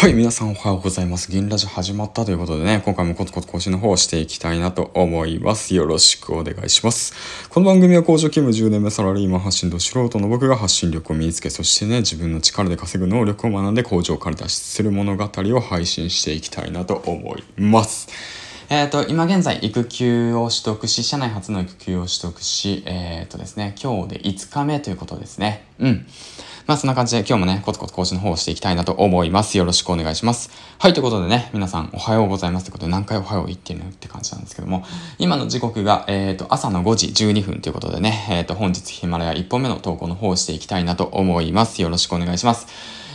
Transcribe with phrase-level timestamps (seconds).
[0.00, 1.28] はい、皆さんおはようございます。
[1.28, 5.74] 銀ラジ始まったということでね、今回もコツコツ更新の方をしていきたいなと思います。
[5.74, 7.48] よろしくお願いします。
[7.48, 18.06] この番組は工場勤務10年目サラリーマン発信と素人の僕が発信力を身につけ、そしてね、自分の力で稼ぐ能力を学んで工場から脱出する物語を配信していきたいなと思います。
[18.70, 25.64] えっ、ー、と、今現在、育休を取得し、社内初の育休を取得し、えっ、ー、とですね、今日で5日目ということですね。
[25.80, 26.06] うん。
[26.68, 29.56] まあそんな感じで今日もね、コツコツ更新の方をしていきたいなと思います。
[29.56, 30.50] よろしくお願いします。
[30.78, 34.84] はい、ということでね、皆さんおはようございますということで何回おはよう言ってるのって感じなんですけども、
[35.18, 41.80] 今の時刻が、えっ、ー、と、朝の5時12分ということでね、えっ、ー、と、本日ヒマラヤ1本目の投稿の方をしていきたいなと思います。
[41.80, 42.66] よろしくお願いします。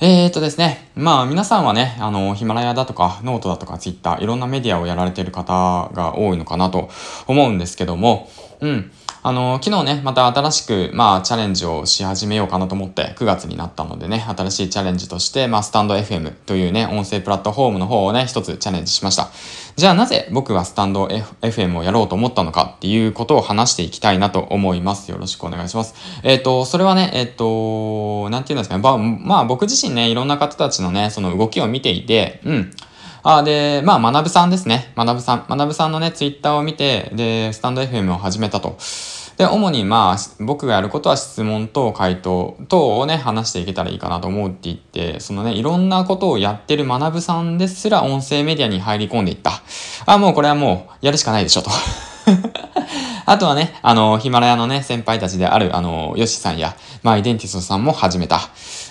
[0.00, 0.90] えーとですね。
[0.96, 6.90] まあ皆さんはね、あの、ヒマラヤだとか、ノートだとか、ツイッター、いろんなメディアをやられている方が多いのかなと
[7.28, 8.28] 思うんですけども、
[8.60, 8.90] うん。
[9.26, 19.32] あの、昨日ね、また新しく、まあ、チャレンジをし始めようかなと思って、9月になったのでね、新しいチャレンジとして、まあ、スタンド FM というね、音声プラットフォームの方をね、一つチャレンジしました。
[19.74, 25.10] じゃあなぜ僕はスタンド、FM をやろうと思ったのかっていうことを話していきたいなと思います。
[25.10, 25.96] よろしくお願いします。
[26.22, 32.70] えっ、ー、と、それはね、えっ、ー、と、なんて言うんですかね、ままあ、僕自身ね、いろんな方たちのね、その動きを見ていて、うん。
[33.28, 34.92] あ、で、まあ、学さんですね。
[34.96, 35.46] 学さん。
[35.48, 38.78] 学さんのね、ツイッターを見て、で、スタンド FM を始めたと。
[39.36, 49.62] で、主にまあ、僕がやることは質問と回答等をね、話していけたらいいかなと思うって言って、そのね、いろんなことをやってる学さんですら音声メディアに入り込んでいった。
[50.06, 51.70] あ、もうこれはもう、やるしかないでしょ、と。
[53.26, 58.40] あとはね、あの、ヒマラヤのね、先輩たちである、あの、ヨシさんや、まあ、イデンティストさんも始めた。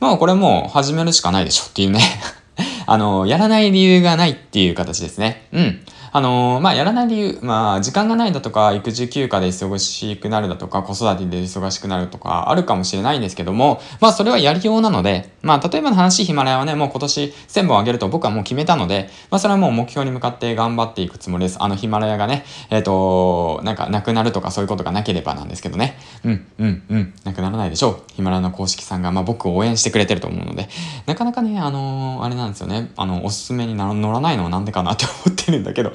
[0.00, 2.00] まあ、これもう始めるしかないでしょっていうね。
[2.86, 5.48] あの、やらない理由がないっていう形ですね。
[5.52, 5.80] うん。
[6.18, 21.62] あのー、まあ、やらない理由、まあ、時間がないだとか、育児休暇で忙しくなるだとか、子育てで忙しくなるとか、あるかもしれないんですけども、まあ、それはやりようなので、まあ、例えばの話、ヒマラヤはね、もう今年1000本あげると僕はもう決めたので、まあ、それはもう目標に向かって頑張っていくつもりです。
[21.62, 25.98] あの、ヒマラヤがね、えっ、ー、と、なんか、なくなるとかそういうことがなければなんですけどね。
[26.24, 28.02] うん、うん、うん、なくならないでしょう。
[28.14, 30.68] ヒマラヤの公式さんが、まあ、僕を応援してくれてると思うので、
[31.06, 35.92] なかなかね、あのー、あれなんですよね、あの、おすすめに乗らないのはなんでかなって思てるんだけど、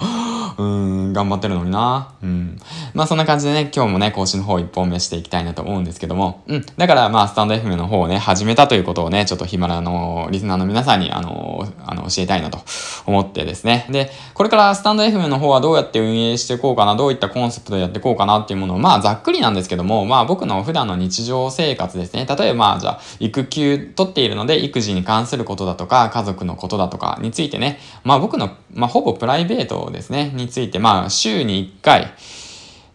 [0.58, 2.14] うん、頑張ってるのにな。
[2.22, 2.58] うん。
[2.94, 6.66] まあそんな感じでね、今日もね、更新の方一本目していきたいなと思うんですけども、うん。
[6.78, 12.60] だからまあスタンド FM の方をね、始めたということをね、ちょっとヒマラのリスナーの皆さんに、あの、あの、教えたいなと
[13.06, 13.88] 思ってですね。
[13.90, 22.26] で、これからスタンド FM の方はどうやって運営していこうかな、どういったコンセプトでやっていこうかなっていうものを、まあざっくりなんですけども、まあ僕の普段の日常生活ですね。
[22.26, 32.14] 例えばまあじゃあ、育休取っているので、育児に関することだとか、家族のことだとかについてね、まあ僕の、まあほぼプライイベートですね、について、まあ週に1回、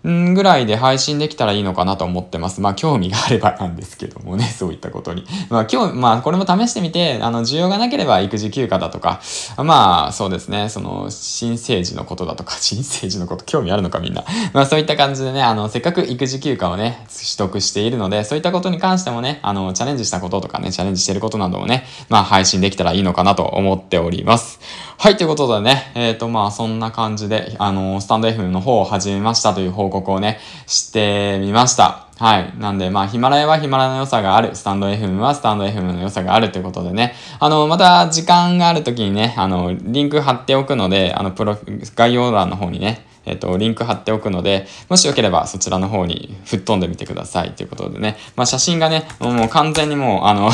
[0.07, 2.61] んぐらいで配信できたらいいのかなと思ってます。
[2.61, 5.27] まあ興味があればなんですけどもね、 そういったことに。
[5.51, 9.21] まあ今日、まあこれも試してみて、あの需要がなければ育児休暇だとか、
[9.57, 14.25] まあそうですね、その新生児のことだとか、 新生児のこと興味あるのかみんな。
[14.53, 24.61] まあそういった感じでね、あのせっかく育児休暇をね、取得しているので、そういったことに関してもね、あのチャレンジしたこととかね、チャレンジしてることなどをね、まあ配信できたらいいのかなと思っております。
[25.01, 32.07] はい、ということでね、えっ、ー、とまあそんな感じで、あの、スタンド FM の方を始めましたという報告をね、してみました。
[32.19, 32.53] はい。
[32.59, 34.57] なんで、まあ、ヒマラヤはヒマラヤの良さがある。
[34.57, 37.15] スタンド FM はスタンド FM の良さがあるということでね。
[37.39, 41.57] あの、また時間がある時にね、あの、リンク貼っておくので、あの、プロ、
[41.95, 48.17] 概要欄の方にね、えっ、と、リンク貼っておくので、もしよければそちらの方に吹っ飛んでみてくださいということでね。
[48.35, 50.51] まあ、写真がね、もう完全にもう、あの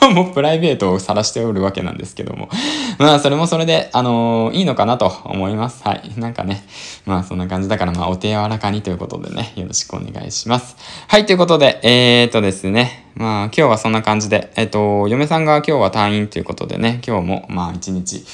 [0.14, 2.48] もうプライベートを晒しておるわけなんですけども。
[2.98, 5.82] まあ、それもそれで、あのー、いいのかなと思います。
[5.84, 6.12] はい。
[6.16, 6.64] なんかね、
[7.06, 10.76] まあ、そんな感じだから、まあ、お手柔らかにということでね、よろしくお願いします。
[11.06, 18.24] はい、ということで、えー、っとですね、まあ、今日はそんな感じで、え、っと、嫁さんが今日は退院ということでね、今日も、まあ、一日、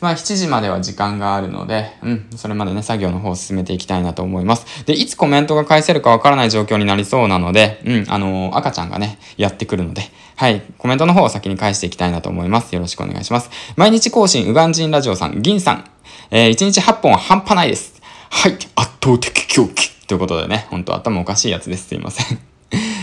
[0.00, 4.84] まあ7時までは時間があるので、うん、それまでね、作業の方を進めていきたいなと思います。
[4.84, 10.02] で、いつコメントが返せるかわからない状況になりそうなので、うん、あのー、赤ちゃんがね、やってくるので、
[10.36, 12.74] はい、コメントの方を先に返していきたいなと思います。
[12.74, 13.50] よろしくお願いします。
[13.76, 15.84] 毎日更新、ウガンジンラジオさん、銀さん、
[16.30, 18.00] えー、1日8本は半端ないです。
[18.30, 18.68] はい、圧
[19.02, 19.90] 倒的狂気。
[20.06, 21.88] ということでね、ほんと頭おかしいやつです。
[21.88, 22.47] すいません。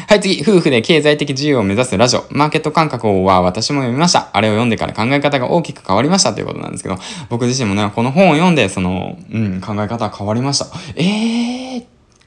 [0.08, 2.26] はい、次、夫婦で経済的自由を目指すラジオ。
[2.30, 4.30] マーケット感覚は私も読みました。
[4.34, 6.98] あれを読んでから考え方が大きく変わりましたということなんですけど、
[7.30, 10.68] 僕自身もね、この本を読んで、その、うん、考え方は変わりました。
[10.96, 11.65] えー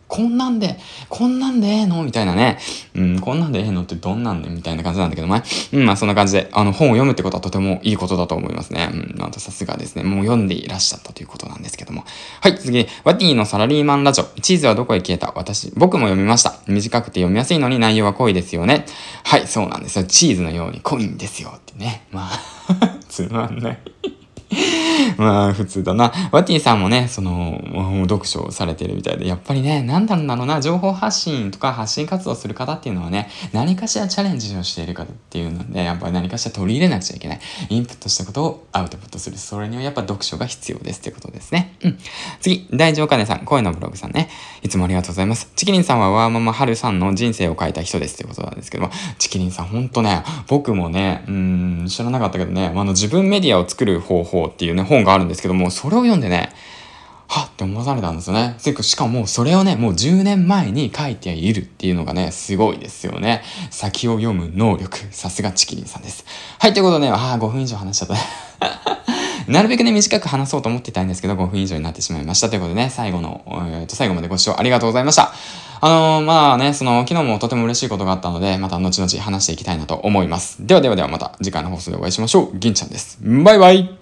[0.09, 0.79] こんなんで、
[1.11, 2.03] こんなんでええの？
[2.03, 2.59] みたいなね。
[2.95, 3.83] うん、こんなんでええの？
[3.83, 4.49] ってどんなんで？
[4.49, 5.43] みたいな感じなんだけどもね。
[5.73, 8.89] うん、まあそんな感じで、あの本を読むってことはとてもいいことだと思いますね。
[8.91, 10.03] うん、あとさすがですね。
[10.03, 12.05] もう読んでいらっしゃったということなんですけども。
[12.41, 12.87] はい、次。
[13.05, 14.25] ワティのサラリーマンラジオ。
[14.41, 15.33] チーズはどこへ消えた？
[15.37, 16.55] 私、僕も読みました。
[16.67, 18.87] 短くて読みやすいのに内容は濃いですよね。
[19.25, 20.05] はい、そうなんですよ。
[20.05, 22.07] チーズのように濃いんですよってね。
[22.11, 23.79] まあ つまんない。
[25.17, 26.13] まあ、普通だな。
[26.33, 27.61] ワティさんもね、その、
[28.03, 37.41] 読書をされてるみたいで、やっぱりね、なんだろうな、情報発信とか発信活動する方っていうのはね、何かしらチャレンジをしている方っていうので、やっぱり何かしら取り入れなくちゃいけない。
[37.69, 39.39] インプットしたことをアウトプットする。
[39.39, 41.77] それにはやっぱ読書が必要ですってことですね。
[41.83, 41.99] うん。
[42.41, 44.29] 次、大丈夫かねさん、声のブログさんね。
[44.63, 45.51] いつもありがとうございます。
[45.57, 56.51] チキリンさんはワーママハルさんの人生を変えた人ですってことなんですけども、チキリンさんほんとね、僕もね、うん、知らなかったけどね、あの自分メディアを作る方法っていうね、本があるんですけども、それを読んでね、
[57.29, 58.57] はっって思わされたんですよね。
[58.59, 63.43] しかもそれをね、もう10年前に書いているっていうのがね、すごいですよね。
[63.71, 64.97] 先を読む能力。
[65.11, 66.25] さすがチキリンさんです。
[66.59, 68.17] はい、ということで、ああ、5分以上話しちゃった。
[69.47, 72.49] なるべくね、短く話そうと思っていたんですけど、5分以上になってしまいました。
[72.49, 75.35] ということでね、最後の、えー、と最後までご視聴ありがとうございました。
[75.81, 80.67] あのー、まあね、その、昨日もとても嬉しいことがあったので、また後々話していきたいなと思います。
[80.67, 82.59] ではではではまた次回の放送でお会いしましょう。
[82.59, 83.19] 銀ちゃんです。
[83.23, 83.98] バイバイ